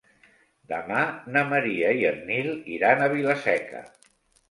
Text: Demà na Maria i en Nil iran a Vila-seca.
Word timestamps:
Demà 0.71 1.01
na 1.35 1.45
Maria 1.51 1.93
i 2.01 2.09
en 2.15 2.19
Nil 2.33 2.53
iran 2.81 3.07
a 3.11 3.15
Vila-seca. 3.17 3.89